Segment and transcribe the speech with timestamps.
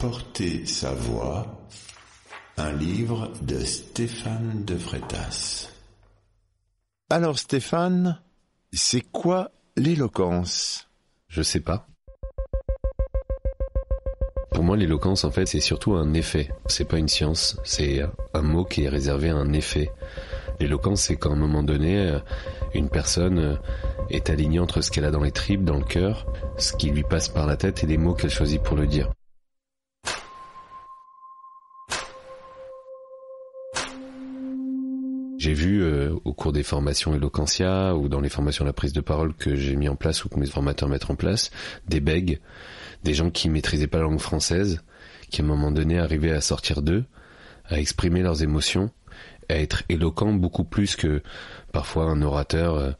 [0.00, 1.46] Porter sa voix.
[2.56, 5.68] Un livre de Stéphane de Freitas.
[7.10, 8.18] Alors Stéphane,
[8.72, 10.88] c'est quoi l'éloquence?
[11.28, 11.86] Je sais pas.
[14.52, 16.50] Pour moi, l'éloquence, en fait, c'est surtout un effet.
[16.64, 17.58] C'est pas une science.
[17.62, 18.00] C'est
[18.32, 19.92] un mot qui est réservé à un effet.
[20.60, 22.18] L'éloquence, c'est qu'à un moment donné,
[22.72, 23.58] une personne
[24.08, 26.24] est alignée entre ce qu'elle a dans les tripes, dans le cœur,
[26.56, 29.10] ce qui lui passe par la tête et les mots qu'elle choisit pour le dire.
[35.40, 39.00] J'ai vu euh, au cours des formations Eloquentia ou dans les formations la prise de
[39.00, 41.50] parole que j'ai mis en place ou que mes formateurs mettent en place,
[41.88, 42.40] des bègues,
[43.04, 44.82] des gens qui maîtrisaient pas la langue française,
[45.30, 47.06] qui à un moment donné arrivaient à sortir d'eux,
[47.64, 48.90] à exprimer leurs émotions,
[49.48, 51.22] à être éloquents beaucoup plus que
[51.72, 52.90] parfois un orateur euh,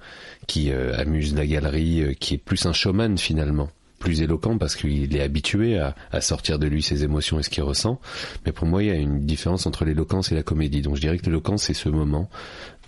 [0.46, 3.68] qui euh, amuse la galerie, qui est plus un showman finalement
[4.00, 7.62] plus éloquent parce qu'il est habitué à, sortir de lui ses émotions et ce qu'il
[7.62, 8.00] ressent.
[8.44, 10.82] Mais pour moi, il y a une différence entre l'éloquence et la comédie.
[10.82, 12.28] Donc je dirais que l'éloquence, c'est ce moment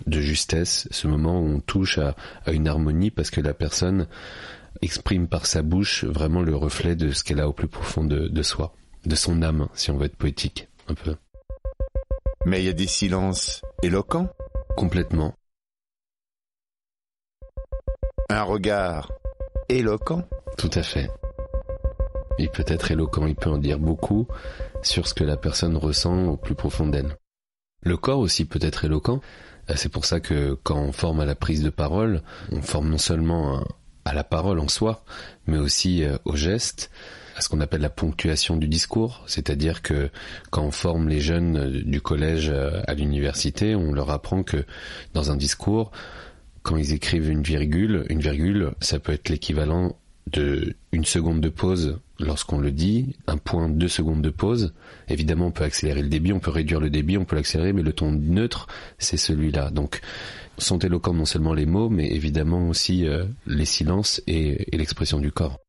[0.07, 2.15] de justesse, ce moment où on touche à,
[2.51, 4.07] une harmonie parce que la personne
[4.81, 8.27] exprime par sa bouche vraiment le reflet de ce qu'elle a au plus profond de,
[8.27, 8.73] de soi,
[9.05, 11.15] de son âme, si on veut être poétique, un peu.
[12.45, 14.27] Mais il y a des silences éloquents
[14.75, 15.35] Complètement.
[18.29, 19.11] Un regard
[19.69, 20.23] éloquent
[20.57, 21.09] tout à fait.
[22.39, 24.27] Il peut être éloquent, il peut en dire beaucoup
[24.81, 27.15] sur ce que la personne ressent au plus profond d'elle.
[27.83, 29.21] Le corps aussi peut être éloquent.
[29.69, 32.21] Euh, c'est pour ça que quand on forme à la prise de parole,
[32.51, 33.63] on forme non seulement
[34.05, 35.03] à la parole en soi,
[35.47, 36.91] mais aussi euh, au geste,
[37.35, 40.09] à ce qu'on appelle la ponctuation du discours, c'est-à-dire que
[40.51, 44.65] quand on forme les jeunes euh, du collège à l'université, on leur apprend que
[45.13, 45.91] dans un discours,
[46.61, 49.97] quand ils écrivent une virgule, une virgule, ça peut être l'équivalent
[50.31, 54.73] de une seconde de pause lorsqu'on le dit, un point deux secondes de pause.
[55.09, 57.81] Évidemment, on peut accélérer le débit, on peut réduire le débit, on peut l'accélérer, mais
[57.81, 58.67] le ton neutre,
[58.97, 59.71] c'est celui-là.
[59.71, 60.01] Donc,
[60.57, 65.31] sont éloquents non seulement les mots, mais évidemment aussi euh, les silences et l'expression du
[65.31, 65.59] corps.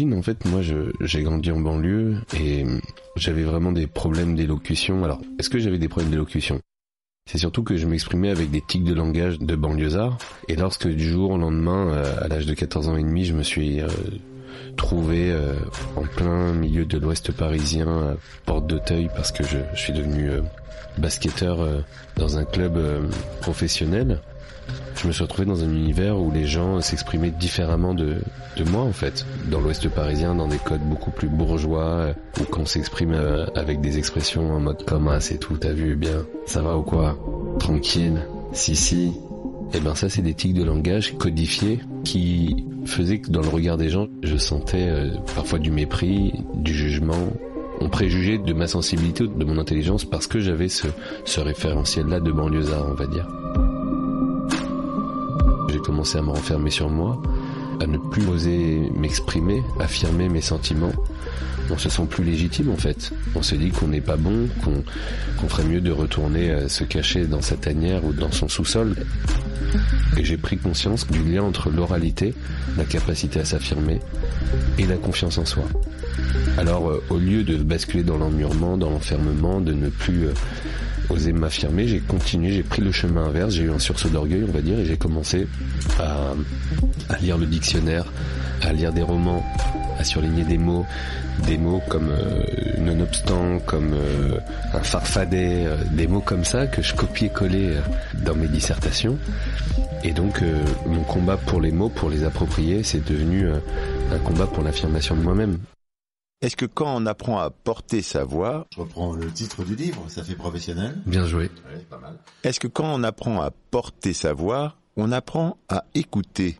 [0.00, 0.60] En fait, moi,
[1.00, 2.64] j'ai grandi en banlieue et
[3.16, 5.04] j'avais vraiment des problèmes d'élocution.
[5.04, 6.60] Alors, est-ce que j'avais des problèmes d'élocution?
[7.30, 10.16] C'est surtout que je m'exprimais avec des tics de langage de banlieusard.
[10.48, 13.34] Et lorsque du jour au lendemain, euh, à l'âge de 14 ans et demi, je
[13.34, 13.88] me suis euh,
[14.76, 15.52] trouvé euh,
[15.96, 18.16] en plein milieu de l'ouest parisien, à
[18.46, 20.30] Porte d'Auteuil, parce que je suis devenu
[20.96, 21.58] basketteur
[22.16, 22.78] dans un club
[23.40, 24.20] professionnel
[24.96, 28.18] je me suis retrouvé dans un univers où les gens s'exprimaient différemment de,
[28.70, 29.26] moi en fait.
[29.50, 33.98] Dans l'Ouest parisien, dans des codes beaucoup plus bourgeois, où qu'on s'exprime euh, avec des
[33.98, 37.16] expressions en mode comme ah c'est tout, t'as vu, bien, ça va ou quoi,
[37.58, 38.22] tranquille,
[38.52, 39.12] si si.
[39.74, 43.48] Et eh ben ça c'est des tics de langage codifiés qui faisaient que dans le
[43.48, 47.32] regard des gens, je sentais euh, parfois du mépris, du jugement,
[47.80, 50.88] on préjugeait de ma sensibilité, de mon intelligence parce que j'avais ce,
[51.24, 53.26] ce référentiel-là de banlieusard, on va dire
[55.82, 57.20] commencé à me renfermer sur moi,
[57.80, 60.92] à ne plus oser m'exprimer, affirmer mes sentiments.
[61.70, 63.12] On se sent plus légitime en fait.
[63.34, 67.26] On se dit qu'on n'est pas bon, qu'on ferait mieux de retourner euh, se cacher
[67.26, 68.94] dans sa tanière ou dans son sous-sol.
[70.16, 72.34] Et j'ai pris conscience du lien entre l'oralité,
[72.76, 74.00] la capacité à s'affirmer,
[74.78, 75.64] et la confiance en soi.
[76.58, 80.34] Alors euh, au lieu de basculer dans l'emmurement, dans l'enfermement, de ne plus euh,
[81.10, 84.52] osé m'affirmer, j'ai continué, j'ai pris le chemin inverse, j'ai eu un sursaut d'orgueil, on
[84.52, 85.46] va dire, et j'ai commencé
[85.98, 86.34] à,
[87.20, 88.04] lire le dictionnaire,
[88.62, 89.44] à lire des romans,
[89.98, 90.86] à surligner des mots,
[91.46, 92.44] des mots comme euh,
[92.78, 94.38] nonobstant, comme euh,
[94.74, 97.74] un farfadet, euh, des mots comme ça que je copiais-collais
[98.24, 99.18] dans mes dissertations.
[100.04, 100.42] Et donc
[100.86, 105.22] mon combat pour les mots, pour les approprier, c'est devenu un combat pour l'affirmation de
[105.22, 105.58] moi-même.
[106.42, 108.66] Est-ce que quand on apprend à porter sa voix...
[108.74, 111.00] Je reprends le titre du livre, ça fait professionnel.
[111.06, 111.50] Bien joué.
[111.88, 112.16] pas mal.
[112.42, 116.58] Est-ce que quand on apprend à porter sa voix, on apprend à écouter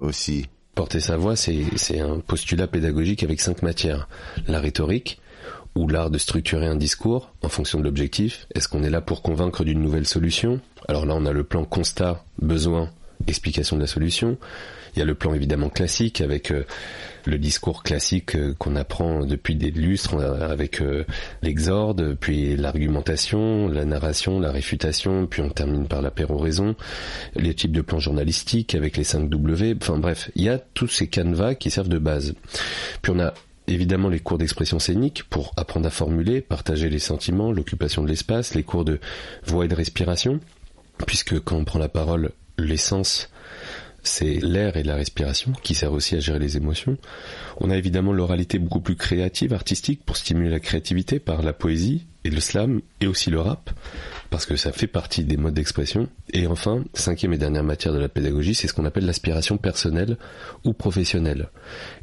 [0.00, 0.48] aussi?
[0.74, 4.06] Porter sa voix, c'est un postulat pédagogique avec cinq matières.
[4.48, 5.18] La rhétorique,
[5.74, 8.46] ou l'art de structurer un discours en fonction de l'objectif.
[8.54, 10.60] Est-ce qu'on est là pour convaincre d'une nouvelle solution?
[10.88, 12.90] Alors là, on a le plan constat, besoin,
[13.26, 14.36] explication de la solution.
[14.94, 16.64] Il y a le plan évidemment classique avec euh,
[17.26, 20.82] le discours classique euh, qu'on apprend depuis des lustres euh, avec
[21.42, 26.74] l'exorde, puis l'argumentation, la narration, la réfutation, puis on termine par la péroraison,
[27.34, 30.88] les types de plans journalistiques avec les 5 W, enfin bref, il y a tous
[30.88, 32.34] ces canevas qui servent de base.
[33.02, 33.34] Puis on a
[33.66, 38.54] évidemment les cours d'expression scénique pour apprendre à formuler, partager les sentiments, l'occupation de l'espace,
[38.54, 38.98] les cours de
[39.44, 40.40] voix et de respiration,
[41.06, 43.30] puisque quand on prend la parole, l'essence
[44.02, 46.98] c'est l'air et la respiration qui servent aussi à gérer les émotions.
[47.58, 52.06] On a évidemment l'oralité beaucoup plus créative, artistique, pour stimuler la créativité par la poésie
[52.24, 53.70] et le slam et aussi le rap,
[54.30, 56.08] parce que ça fait partie des modes d'expression.
[56.32, 60.16] Et enfin, cinquième et dernière matière de la pédagogie, c'est ce qu'on appelle l'aspiration personnelle
[60.64, 61.48] ou professionnelle.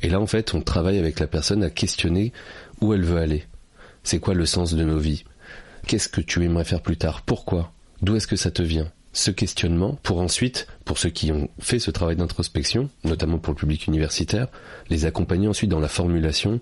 [0.02, 2.32] Et là, en fait, on travaille avec la personne à questionner
[2.82, 3.44] où elle veut aller.
[4.04, 5.26] C'est quoi le sens de nos vies?
[5.88, 7.22] Qu'est-ce que tu aimerais faire plus tard?
[7.24, 7.74] Pourquoi?
[8.02, 8.92] D'où est-ce que ça te vient?
[9.14, 13.60] Ce questionnement pour ensuite, pour ceux qui ont fait ce travail d'introspection, notamment pour le
[13.60, 14.48] public universitaire,
[14.90, 16.60] les accompagner ensuite dans la formulation,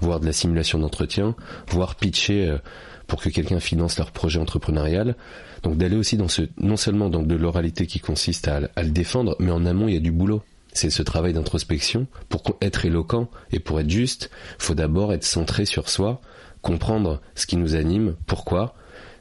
[0.00, 1.34] voire de la simulation d'entretien,
[1.68, 2.58] voire pitcher euh,
[3.06, 5.16] pour que quelqu'un finance leur projet entrepreneurial.
[5.62, 8.90] Donc d'aller aussi dans ce, non seulement dans de l'oralité qui consiste à, à le
[8.90, 10.42] défendre, mais en amont il y a du boulot.
[10.72, 12.06] C'est ce travail d'introspection.
[12.30, 16.22] Pour être éloquent et pour être juste, faut d'abord être centré sur soi,
[16.62, 18.74] comprendre ce qui nous anime, pourquoi,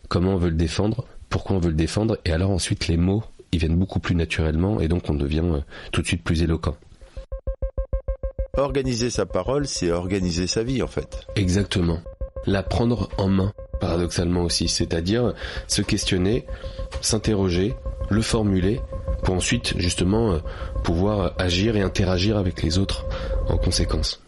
[0.07, 3.24] comment on veut le défendre, pourquoi on veut le défendre, et alors ensuite les mots,
[3.51, 5.62] ils viennent beaucoup plus naturellement, et donc on devient euh,
[5.92, 6.75] tout de suite plus éloquent.
[8.57, 11.25] Organiser sa parole, c'est organiser sa vie en fait.
[11.36, 12.00] Exactement.
[12.45, 15.33] La prendre en main, paradoxalement aussi, c'est-à-dire
[15.68, 16.45] se questionner,
[17.00, 17.74] s'interroger,
[18.10, 18.81] le formuler,
[19.24, 20.39] pour ensuite justement euh,
[20.84, 23.06] pouvoir agir et interagir avec les autres
[23.48, 24.22] en conséquence.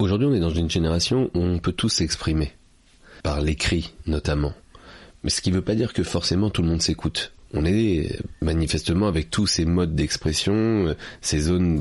[0.00, 2.52] Aujourd'hui, on est dans une génération où on peut tous s'exprimer,
[3.24, 4.52] par l'écrit notamment.
[5.24, 7.32] Mais ce qui ne veut pas dire que forcément tout le monde s'écoute.
[7.52, 11.78] On est manifestement avec tous ces modes d'expression, ces zones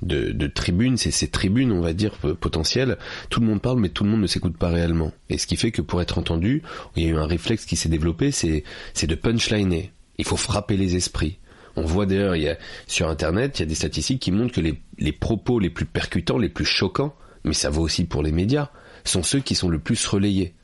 [0.00, 2.96] de, tribunes, ces, tribunes, on va dire, potentielles.
[3.28, 5.12] Tout le monde parle, mais tout le monde ne s'écoute pas réellement.
[5.28, 6.62] Et ce qui fait que pour être entendu,
[6.96, 8.64] il y a eu un réflexe qui s'est développé, c'est,
[9.02, 9.92] de punchliner.
[10.16, 11.38] Il faut frapper les esprits.
[11.76, 14.54] On voit d'ailleurs, il y a, sur Internet, il y a des statistiques qui montrent
[14.54, 14.62] que
[14.98, 17.14] les propos les plus percutants, les plus choquants,
[17.44, 18.70] mais ça vaut aussi pour les médias,
[19.04, 20.54] sont ceux qui sont le plus relayés.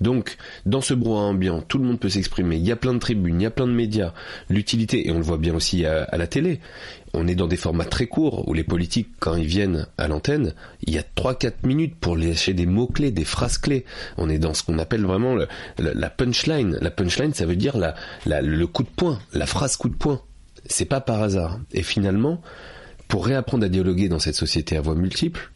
[0.00, 0.36] Donc,
[0.66, 2.56] dans ce brouhaha ambiant, tout le monde peut s'exprimer.
[2.56, 4.12] Il y a plein de tribunes, il y a plein de médias.
[4.48, 6.60] L'utilité, et on le voit bien aussi à, la télé,
[7.12, 10.54] on est dans des formats très courts où les politiques, quand ils viennent à l'antenne,
[10.82, 13.84] il y a 3-4 minutes pour lâcher des mots-clés, des phrases-clés.
[14.16, 15.36] On est dans ce qu'on appelle vraiment
[15.78, 16.78] la punchline.
[16.80, 17.76] La punchline, ça veut dire
[18.26, 20.20] le coup de poing, la phrase coup de poing.
[20.66, 21.58] C'est pas par hasard.
[21.72, 22.40] Et finalement,
[23.08, 25.50] pour réapprendre à dialoguer dans cette société à voix multiples,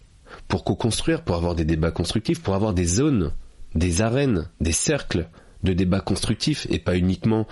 [0.54, 3.32] pour co-construire, pour avoir des débats constructifs, pour avoir des zones,
[3.74, 5.26] des arènes, des cercles
[5.64, 7.48] de débats constructifs et pas uniquement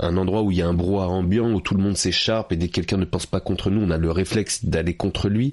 [0.00, 2.56] un endroit où il y a un brouhaha ambiant où tout le monde s'écharpe et
[2.56, 5.52] dès que quelqu'un ne pense pas contre nous, on a le réflexe d'aller contre lui.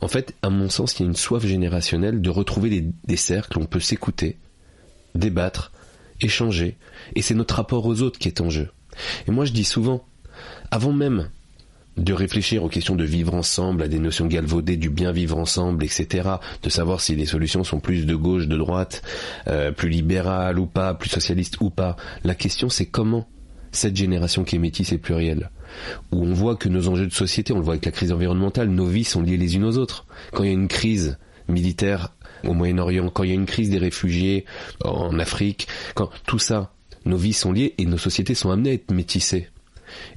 [0.00, 3.16] En fait, à mon sens, il y a une soif générationnelle de retrouver des, des
[3.16, 4.36] cercles où on peut s'écouter,
[5.14, 5.70] débattre,
[6.20, 6.78] échanger,
[7.14, 8.70] et c'est notre rapport aux autres qui est en jeu.
[9.28, 10.04] Et moi je dis souvent,
[10.72, 11.30] avant même
[12.00, 15.84] de réfléchir aux questions de vivre ensemble, à des notions galvaudées du bien vivre ensemble,
[15.84, 16.28] etc.
[16.62, 19.02] De savoir si les solutions sont plus de gauche, de droite,
[19.48, 21.96] euh, plus libérales ou pas, plus socialistes ou pas.
[22.24, 23.28] La question c'est comment
[23.72, 25.50] cette génération qui est métisse et plurielle,
[26.10, 28.68] où on voit que nos enjeux de société, on le voit avec la crise environnementale,
[28.68, 30.06] nos vies sont liées les unes aux autres.
[30.32, 32.14] Quand il y a une crise militaire
[32.44, 34.44] au Moyen-Orient, quand il y a une crise des réfugiés
[34.84, 36.72] en Afrique, quand tout ça,
[37.04, 39.48] nos vies sont liées et nos sociétés sont amenées à être métissées.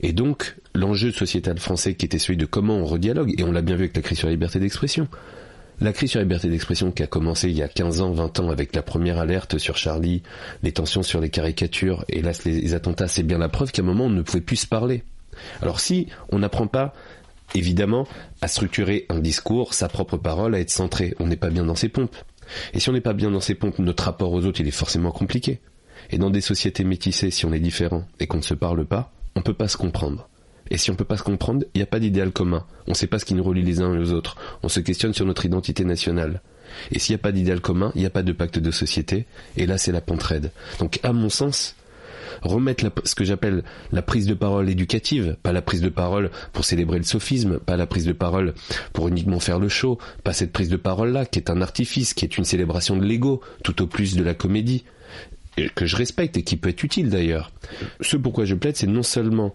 [0.02, 3.62] Et donc, l'enjeu sociétal français qui était celui de comment on redialogue, et on l'a
[3.62, 5.08] bien vu avec la crise sur la liberté d'expression.
[5.82, 8.40] La crise sur la liberté d'expression qui a commencé il y a 15 ans, 20
[8.40, 10.22] ans avec la première alerte sur Charlie,
[10.62, 14.06] les tensions sur les caricatures, là les attentats, c'est bien la preuve qu'à un moment
[14.06, 15.04] on ne pouvait plus se parler.
[15.62, 16.94] Alors si on n'apprend pas
[17.56, 18.08] évidemment
[18.42, 21.76] à structurer un discours, sa propre parole, à être centré, on n'est pas bien dans
[21.76, 22.16] ses pompes.
[22.74, 24.72] Et si on n'est pas bien dans ses pompes, notre rapport aux autres, il est
[24.72, 25.60] forcément compliqué.
[26.12, 29.12] Et dans des sociétés métissées, si on est différent et qu'on ne se parle pas,
[29.36, 30.30] on peut pas se comprendre.
[30.70, 32.66] Et si on peut pas se comprendre, il n'y a pas d'idéal commun.
[32.88, 34.38] On ne sait pas ce qui nous relie les uns aux autres.
[34.64, 36.42] On se questionne sur notre identité nationale.
[36.92, 39.26] Et s'il n'y a pas d'idéal commun, il n'y a pas de pacte de société.
[39.58, 40.52] Et là, c'est la pente raide.
[40.80, 41.76] Donc, à mon sens,
[42.42, 46.66] remettre ce que j'appelle la prise de parole éducative, pas la prise de parole pour
[46.66, 48.54] célébrer le sophisme, pas la prise de parole
[48.94, 52.26] pour uniquement faire le show, pas cette prise de parole-là qui est un artifice, qui
[52.26, 54.84] est une célébration de l'ego, tout au plus de la comédie,
[55.76, 57.52] que je respecte et qui peut être utile d'ailleurs.
[58.02, 59.54] Ce pourquoi je plaide, c'est non seulement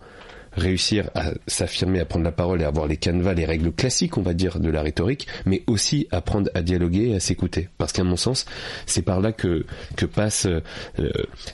[0.52, 4.16] réussir à s'affirmer, à prendre la parole et à avoir les canevas, les règles classiques,
[4.16, 7.68] on va dire, de la rhétorique, mais aussi apprendre à dialoguer et à s'écouter.
[7.78, 8.46] Parce qu'à mon sens,
[8.86, 10.60] c'est par là que, que passe euh,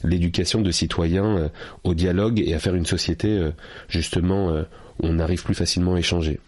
[0.03, 1.49] l'éducation de citoyens euh,
[1.85, 3.53] au dialogue et à faire une société, euh,
[3.89, 6.41] justement, où on arrive plus facilement à échanger.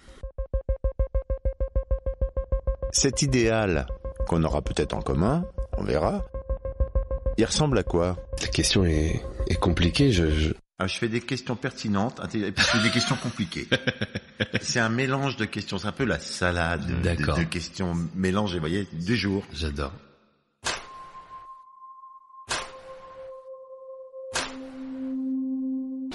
[2.93, 3.87] Cet idéal
[4.27, 5.45] qu'on aura peut-être en commun,
[5.77, 6.25] on verra,
[7.37, 8.17] il ressemble à quoi?
[8.41, 10.11] La question est, est compliquée.
[10.11, 10.53] Je, je...
[10.79, 13.67] Ah, je fais des questions pertinentes et puis des questions compliquées.
[14.61, 18.61] c'est un mélange de questions, c'est un peu la salade de, de, questions mélangées, vous
[18.61, 19.43] voyez, du jour.
[19.55, 19.93] J'adore.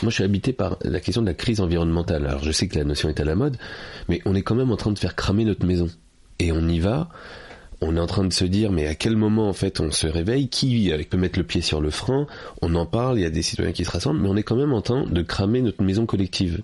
[0.03, 2.27] Moi, je suis habité par la question de la crise environnementale.
[2.27, 3.58] Alors, je sais que la notion est à la mode,
[4.10, 5.89] mais on est quand même en train de faire cramer notre maison.
[6.38, 7.10] Et on y va
[7.81, 10.07] on est en train de se dire mais à quel moment en fait on se
[10.07, 10.50] réveille?
[10.50, 12.27] Qui peut mettre le pied sur le frein?
[12.61, 14.55] On en parle, il y a des citoyens qui se rassemblent, mais on est quand
[14.55, 16.61] même en train de cramer notre maison collective.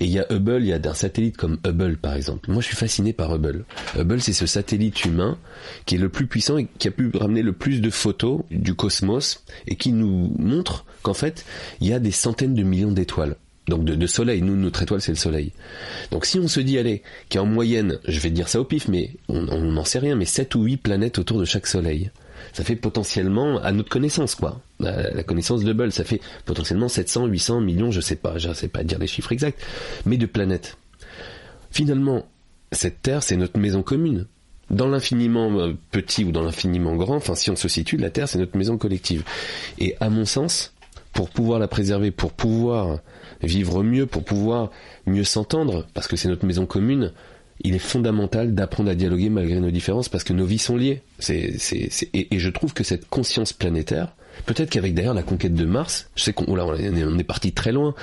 [0.00, 2.50] Et il y a Hubble, il y a un satellite comme Hubble par exemple.
[2.50, 3.64] Moi je suis fasciné par Hubble.
[3.96, 5.38] Hubble c'est ce satellite humain
[5.86, 8.74] qui est le plus puissant et qui a pu ramener le plus de photos du
[8.74, 11.44] cosmos et qui nous montre qu'en fait
[11.80, 13.36] il y a des centaines de millions d'étoiles
[13.68, 14.42] donc de, soleil.
[14.42, 15.52] Nous, notre étoile, c'est le soleil.
[16.10, 18.60] Donc si on se dit, allez, qu'il y a en moyenne, je vais dire ça
[18.60, 21.66] au pif, mais on n'en sait rien, mais 7 ou 8 planètes autour de chaque
[21.66, 22.10] soleil.
[22.52, 27.26] Ça fait potentiellement, à notre connaissance, quoi, la, connaissance de Hubble, ça fait potentiellement 700,
[27.26, 29.62] 800 millions, je sais pas, je sais pas dire les chiffres exacts,
[30.06, 30.76] mais de planètes.
[31.70, 32.26] Finalement,
[32.72, 34.26] cette Terre, c'est notre maison commune.
[34.70, 38.28] Dans l'infiniment euh, petit ou dans l'infiniment grand, enfin si on se situe, la Terre,
[38.28, 39.24] c'est notre maison collective.
[39.78, 40.74] Et à mon sens,
[41.18, 43.00] pour pouvoir la préserver, pour pouvoir
[43.42, 44.70] vivre mieux, pour pouvoir
[45.04, 47.10] mieux s'entendre, parce que c'est notre maison commune,
[47.62, 51.02] il est fondamental d'apprendre à dialoguer malgré nos différences, parce que nos vies sont liées.
[51.28, 54.14] Et, je trouve que cette conscience planétaire,
[54.46, 57.72] Peut-être qu'avec d'ailleurs la conquête de Mars, je sais qu'on là, on est parti très
[57.72, 57.94] loin,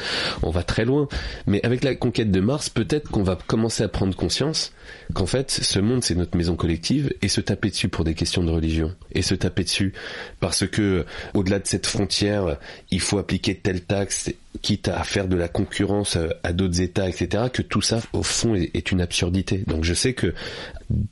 [0.44, 1.08] on va très loin,
[1.48, 4.74] mais avec la conquête de Mars, peut-être qu'on va commencer à prendre conscience
[5.14, 8.44] qu'en fait, ce monde c'est notre maison collective et se taper dessus pour des questions
[8.44, 9.94] de religion et se taper dessus
[10.40, 12.58] parce que au-delà de cette frontière,
[12.92, 17.46] il faut appliquer telle taxe, quitte à faire de la concurrence à d'autres États, etc.
[17.52, 19.64] Que tout ça, au fond, est une absurdité.
[19.68, 20.34] Donc je sais que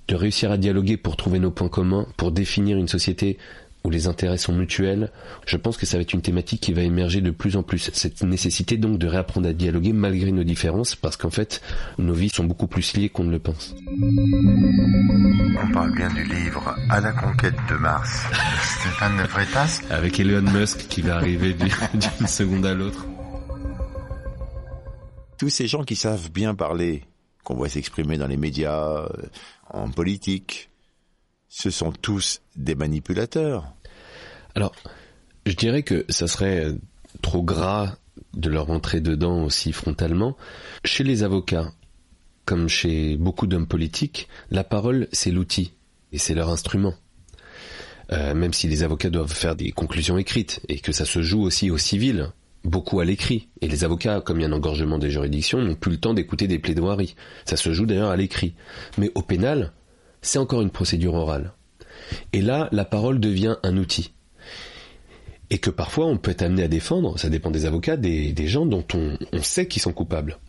[0.07, 3.37] de réussir à dialoguer pour trouver nos points communs, pour définir une société
[3.83, 5.11] où les intérêts sont mutuels,
[5.45, 7.89] je pense que ça va être une thématique qui va émerger de plus en plus.
[7.93, 11.61] Cette nécessité donc de réapprendre à dialoguer malgré nos différences, parce qu'en fait,
[11.97, 13.75] nos vies sont beaucoup plus liées qu'on ne le pense.
[15.61, 18.09] On parle bien du livre À la conquête de Mars,
[18.79, 19.81] Stéphane de Freitas.
[19.89, 21.53] Avec Elon Musk qui va arriver
[21.93, 23.05] d'une seconde à l'autre.
[25.37, 27.03] Tous ces gens qui savent bien parler,
[27.43, 29.07] qu'on voit s'exprimer dans les médias, euh,
[29.69, 30.69] en politique,
[31.55, 33.75] ce sont tous des manipulateurs.
[34.55, 34.73] Alors,
[35.45, 36.71] je dirais que ça serait
[37.21, 37.95] trop gras
[38.33, 40.35] de leur entrer dedans aussi frontalement.
[40.83, 41.71] Chez les avocats,
[42.45, 45.73] comme chez beaucoup d'hommes politiques, la parole, c'est l'outil
[46.11, 46.95] et c'est leur instrument.
[48.11, 51.43] Euh, même si les avocats doivent faire des conclusions écrites et que ça se joue
[51.43, 52.31] aussi au civil,
[52.63, 53.49] beaucoup à l'écrit.
[53.61, 56.15] Et les avocats, comme il y a un engorgement des juridictions, n'ont plus le temps
[56.15, 57.15] d'écouter des plaidoiries.
[57.45, 58.55] Ça se joue d'ailleurs à l'écrit.
[58.97, 59.71] Mais au pénal,
[60.23, 61.53] c'est encore une procédure orale.
[62.31, 64.13] Et là, la parole devient un outil.
[65.49, 68.65] Et que parfois on peut être amené à défendre, ça dépend des avocats, des, gens
[68.65, 70.39] dont on, sait qu'ils sont coupables.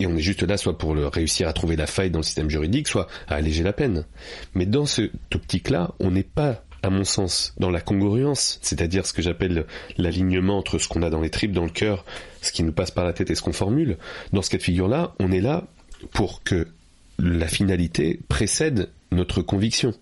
[0.00, 2.50] Et on est juste là soit pour réussir à trouver la faille dans le système
[2.50, 4.06] juridique, soit à alléger la peine.
[4.54, 9.12] Mais dans cette optique-là, on n'est pas à mon sens, dans la congruence, c'est-à-dire ce
[9.12, 9.66] que j'appelle
[9.96, 12.04] l'alignement entre ce qu'on a dans les tripes, dans le cœur,
[12.40, 13.98] ce qui nous passe par la tête et ce qu'on formule.
[14.32, 15.64] Dans ce cas de figure-là, on est là
[16.12, 16.68] pour que
[17.18, 19.94] la finalité précède notre conviction.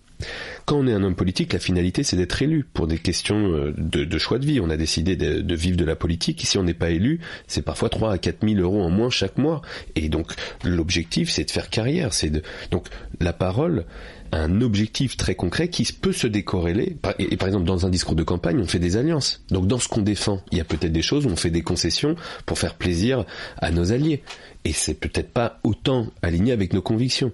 [0.65, 3.73] Quand on est un homme politique, la finalité c'est d'être élu pour des questions euh,
[3.77, 4.59] de, choix de vie.
[4.59, 6.41] On a décidé de, vivre de la politique.
[6.43, 9.37] Si on n'est pas élu, c'est parfois 3 à 4 000 euros en moins chaque
[9.37, 9.61] mois.
[9.95, 10.33] Et donc
[10.63, 12.13] l'objectif c'est de faire carrière.
[12.13, 12.87] C'est de donc
[13.19, 13.85] la parole
[14.31, 16.97] un objectif très concret qui peut se décorréler.
[17.19, 19.41] Et par exemple, dans un discours de campagne, on fait des alliances.
[19.49, 21.61] Donc dans ce qu'on défend, il y a peut-être des choses où on fait des
[21.61, 22.15] concessions
[22.45, 23.25] pour faire plaisir
[23.57, 24.23] à nos alliés.
[24.65, 27.31] Et c'est peut-être pas autant aligné avec nos convictions.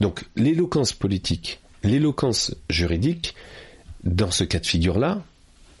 [0.00, 3.34] Donc l'éloquence politique, l'éloquence juridique,
[4.04, 5.22] dans ce cas de figure-là,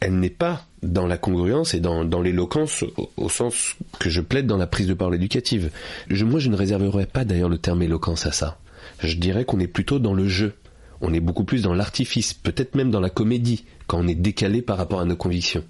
[0.00, 2.84] elle n'est pas dans la congruence et dans, l'éloquence
[3.16, 5.70] au, sens que je plaide dans la prise de parole éducative.
[6.10, 8.58] moi, je ne réserverais pas d'ailleurs le terme éloquence à ça.
[9.00, 10.54] Je dirais qu'on est plutôt dans le jeu.
[11.00, 14.62] On est beaucoup plus dans l'artifice, peut-être même dans la comédie, quand on est décalé
[14.62, 15.64] par rapport à nos convictions.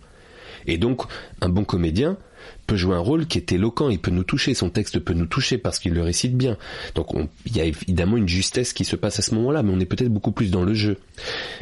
[0.66, 1.02] Et donc,
[1.40, 2.16] un bon comédien
[2.66, 5.26] peut jouer un rôle qui est éloquent, il peut nous toucher, son texte peut nous
[5.26, 6.56] toucher parce qu'il le récite bien.
[6.94, 7.08] Donc
[7.44, 9.86] il y a évidemment une justesse qui se passe à ce moment-là, mais on est
[9.86, 10.98] peut-être beaucoup plus dans le jeu.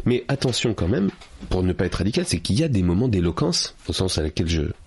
[0.04, 1.10] Mais attention quand même,
[1.50, 4.18] pour ne pas être radical, c'est qu'il y a des moments d'éloquence, au sens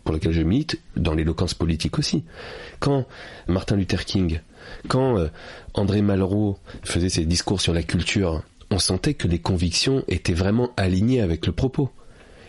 [0.03, 2.23] pour lequel je milite, dans l'éloquence politique aussi.
[2.79, 3.05] Quand
[3.47, 4.39] Martin Luther King,
[4.87, 5.27] quand euh,
[5.73, 10.71] André Malraux faisait ses discours sur la culture, on sentait que les convictions étaient vraiment
[10.77, 11.89] alignées avec le propos.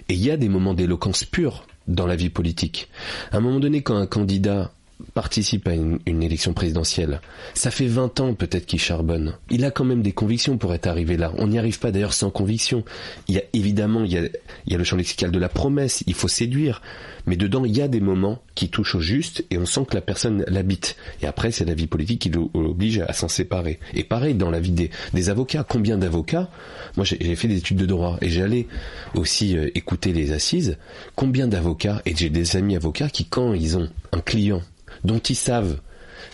[0.08, 2.88] Et il y a des moments d'éloquence pure dans la vie politique.
[3.32, 4.72] À un moment donné, quand un candidat
[5.14, 7.20] participe à une, élection présidentielle,
[7.54, 9.34] ça fait 20 ans peut-être qu'il charbonne.
[9.50, 11.32] Il a quand même des convictions pour être arrivé là.
[11.38, 12.84] On n'y arrive pas d'ailleurs sans conviction.
[13.28, 15.48] Il y a évidemment, il y a, il y a le champ lexical de la
[15.48, 16.82] promesse, il faut séduire
[17.28, 19.94] mais dedans il y a des moments qui touchent au juste et on sent que
[19.94, 20.96] la personne l'habite.
[21.22, 23.78] Et après c'est la vie politique qui l'oblige à s'en séparer.
[23.94, 26.48] Et pareil dans la vie des, avocats, combien d'avocats?
[26.96, 28.66] Moi j'ai fait des études de droit et j'allais
[29.14, 30.78] aussi euh, écouter les assises.
[31.14, 34.62] Combien d'avocats et j'ai des amis avocats qui quand ils ont un client
[35.04, 35.78] dont ils savent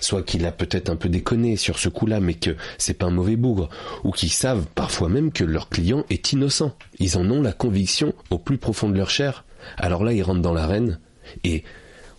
[0.01, 3.11] soit qu'il a peut-être un peu déconné sur ce coup-là, mais que c'est pas un
[3.11, 3.69] mauvais bougre,
[4.03, 6.77] ou qui savent parfois même que leur client est innocent.
[6.99, 9.45] Ils en ont la conviction au plus profond de leur chair.
[9.77, 11.01] Alors là, ils rentrent dans l'arène
[11.43, 11.65] et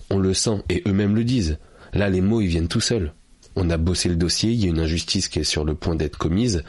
[0.10, 1.58] on le sent et eux-mêmes le disent.
[1.94, 3.14] Là, les mots, ils viennent tout seuls.
[3.56, 5.96] On a bossé le dossier, il y a une injustice qui est sur le point
[5.96, 6.64] d'être commise.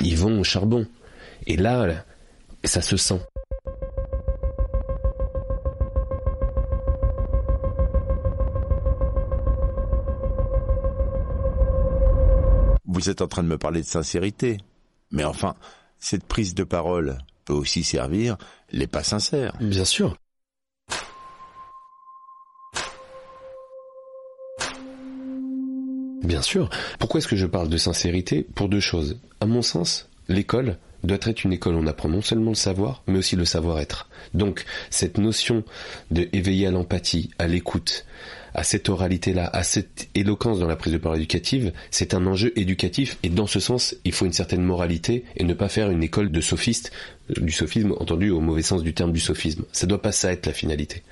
[0.00, 0.86] Ils vont au charbon.
[1.46, 2.04] Et là,
[2.64, 3.20] ça se sent.
[12.98, 14.58] Vous êtes en train de me parler de sincérité.
[15.12, 15.54] Mais enfin,
[16.00, 18.36] cette prise de parole peut aussi servir
[18.72, 19.56] les pas sincères.
[19.60, 20.16] Bien sûr.
[26.24, 26.68] Bien sûr.
[26.98, 29.20] Pourquoi est-ce que je parle de sincérité Pour deux choses?
[29.40, 33.04] À mon sens, l'école doit être une école où on apprend non seulement le savoir,
[33.06, 34.08] mais aussi le savoir-être.
[34.34, 35.62] Donc, cette notion
[36.10, 38.04] de éveiller à l'empathie, à l'écoute,
[38.58, 42.52] à cette oralité-là, à cette éloquence dans la prise de parole éducative, c'est un enjeu
[42.56, 46.02] éducatif et dans ce sens, il faut une certaine moralité et ne pas faire une
[46.02, 46.90] école de sophistes,
[47.28, 49.64] du sophisme entendu au mauvais sens du terme du sophisme.
[49.70, 51.04] Ça doit pas ça être la finalité.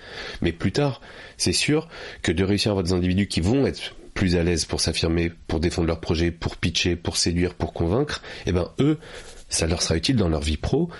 [0.43, 1.01] Mais plus tard,
[1.37, 1.89] c'est sûr
[2.23, 5.31] que de réussir à avoir des individus qui vont être plus à l'aise pour s'affirmer,
[5.47, 8.99] pour défendre leur projet, pour pitcher, pour séduire, pour convaincre, eh ben eux,
[9.49, 10.91] ça leur sera utile dans leur vie pro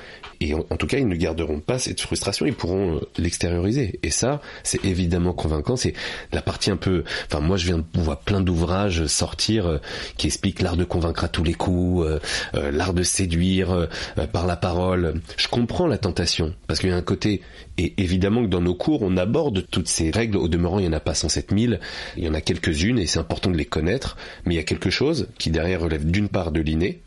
[0.41, 3.99] et en, tout cas, ils ne garderont pas cette frustration, ils pourront euh, l'extérioriser.
[4.03, 5.77] Et ça, c'est évidemment convaincant.
[5.77, 5.95] C'est
[6.33, 7.05] la partie un peu.
[7.27, 9.79] Enfin, moi, je viens de voir plein d'ouvrages sortir euh,
[10.17, 13.89] qui expliquent l'art de convaincre à tous les coups, euh, l'art de séduire
[14.33, 15.21] par la parole.
[15.37, 17.41] Je comprends la tentation parce qu'il y a un côté.
[17.79, 20.37] Et évidemment que dans nos cours, on aborde toutes ces règles.
[20.37, 21.75] Au demeurant, il y en a pas 107 000.
[22.17, 24.17] Il y en a quelques-unes et c'est important de les connaître.
[24.45, 27.01] Mais il y a quelque chose qui derrière relève d'une part de l'inné.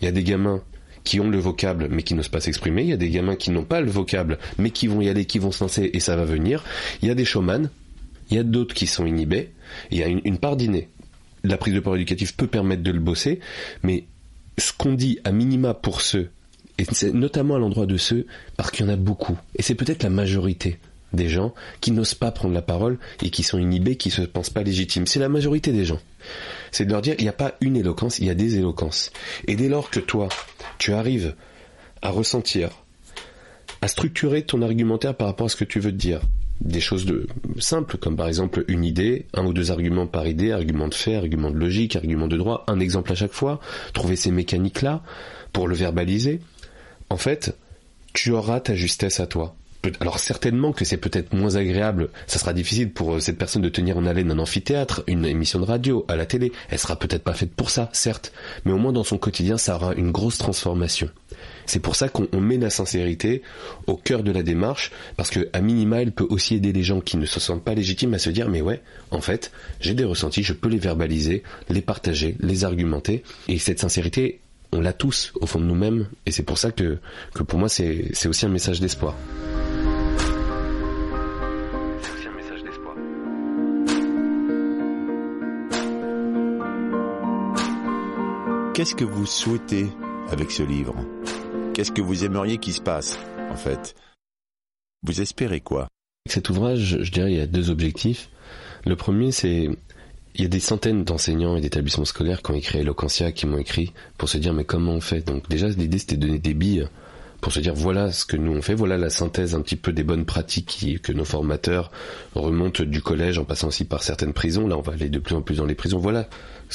[0.00, 0.62] Il y a des gamins
[1.06, 2.82] qui ont le vocable mais qui n'osent pas s'exprimer.
[2.82, 5.24] Il y a des gamins qui n'ont pas le vocable mais qui vont y aller,
[5.24, 6.64] qui vont se lancer et ça va venir.
[7.00, 7.70] Il y a des showman,
[8.30, 9.52] il y a d'autres qui sont inhibés.
[9.90, 10.88] Il y a une, part d'inné.
[11.44, 13.40] La prise de parole éducative peut permettre de le bosser,
[13.82, 14.04] mais
[14.58, 16.30] ce qu'on dit à minima pour ceux,
[16.78, 19.74] et c'est notamment à l'endroit de ceux, parce qu'il y en a beaucoup, et c'est
[19.74, 20.78] peut-être la majorité
[21.12, 24.50] des gens qui n'osent pas prendre la parole et qui sont inhibés, qui se pensent
[24.50, 25.06] pas légitimes.
[25.06, 26.00] C'est la majorité des gens.
[26.72, 29.12] C'est de leur dire, il n'y a pas une éloquence, il y a des éloquences.
[29.46, 30.28] Et dès lors que toi,
[30.78, 31.34] tu arrives
[32.02, 32.70] à ressentir,
[33.82, 36.20] à structurer ton argumentaire par rapport à ce que tu veux te dire.
[36.60, 37.26] Des choses de
[37.58, 41.14] simples, comme par exemple une idée, un ou deux arguments par idée, argument de fait,
[41.14, 43.60] argument de logique, argument de droit, un exemple à chaque fois,
[43.92, 45.02] trouver ces mécaniques-là
[45.52, 46.40] pour le verbaliser.
[47.10, 47.56] En fait,
[48.14, 49.54] tu auras ta justesse à toi
[50.00, 53.68] alors certainement que c'est peut-être moins agréable, ça sera difficile pour euh, cette personne de
[53.68, 56.52] tenir en haleine un amphithéâtre, une émission de radio, à la télé.
[56.70, 58.32] Elle sera peut-être pas faite pour ça, certes,
[58.64, 61.10] mais au moins dans son quotidien, ça aura une grosse transformation.
[61.66, 63.42] C'est pour ça qu'on met la sincérité
[63.86, 67.00] au cœur de la démarche, parce que à minima, elle peut aussi aider les gens
[67.00, 70.04] qui ne se sentent pas légitimes à se dire mais ouais, en fait, j'ai des
[70.04, 74.40] ressentis, je peux les verbaliser, les partager, les argumenter, et cette sincérité,
[74.72, 76.98] on l'a tous au fond de nous-mêmes, et c'est pour ça que,
[77.34, 79.14] que pour moi c'est aussi un message d'espoir.
[88.76, 89.86] Qu'est-ce que vous souhaitez
[90.28, 90.94] avec ce livre?
[91.72, 93.18] Qu'est-ce que vous aimeriez qu'il se passe,
[93.50, 93.94] en fait?
[95.02, 95.88] Vous espérez quoi?
[96.26, 98.28] Avec cet ouvrage, je dirais, il y a deux objectifs.
[98.84, 99.70] Le premier, c'est
[100.34, 103.56] il y a des centaines d'enseignants et d'établissements scolaires qui ont écrit Eloquentia, qui m'ont
[103.56, 105.22] écrit pour se dire mais comment on fait?
[105.22, 106.86] Donc déjà l'idée c'était de donner des billes
[107.46, 109.92] pour se dire voilà ce que nous on fait, voilà la synthèse un petit peu
[109.92, 111.92] des bonnes pratiques que nos formateurs
[112.34, 114.66] remontent du collège en passant aussi par certaines prisons.
[114.66, 115.98] Là, on va aller de plus en plus dans les prisons.
[116.00, 116.28] Voilà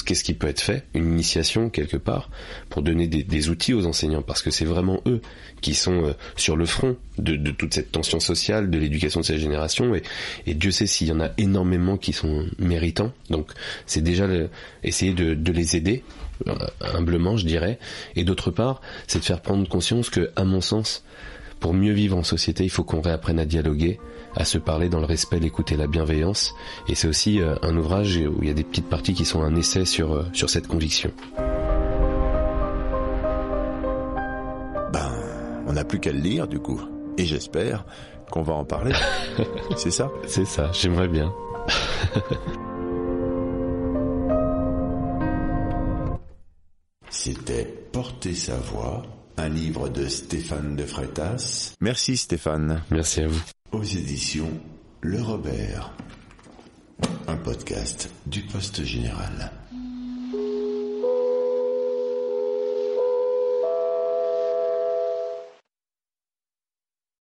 [0.05, 2.29] qu'est-ce qui peut être fait, une initiation quelque part,
[2.69, 5.21] pour donner des, outils aux enseignants, parce que c'est vraiment eux
[5.61, 9.37] qui sont euh, sur le front de, toute cette tension sociale, de l'éducation de cette
[9.39, 13.51] génération, et, Dieu sait s'il y en a énormément qui sont méritants, donc
[13.85, 14.27] c'est déjà
[14.83, 16.03] essayer de, les aider,
[16.93, 17.79] humblement je dirais,
[18.15, 21.03] et d'autre part, c'est de faire prendre conscience que, à mon sens,
[21.61, 23.99] pour mieux vivre en société, il faut qu'on réapprenne à dialoguer,
[24.35, 26.55] à se parler dans le respect, l'écoute et la bienveillance.
[26.87, 29.43] Et c'est aussi euh, un ouvrage où il y a des petites parties qui sont
[29.43, 31.11] un essai sur, euh, sur cette conviction.
[34.91, 35.11] Ben,
[35.67, 36.81] on n'a plus qu'à le lire du coup.
[37.17, 37.85] Et j'espère
[38.31, 38.93] qu'on va en parler.
[39.77, 41.31] c'est ça C'est ça, j'aimerais bien.
[47.33, 47.63] C'était
[47.93, 49.03] Porter sa voix,
[49.37, 51.75] un livre de Stéphane de Freitas.
[51.79, 52.83] Merci Stéphane.
[52.91, 53.41] Merci à vous
[53.71, 54.51] aux éditions
[54.99, 55.93] Le Robert,
[57.29, 59.49] un podcast du Poste Général.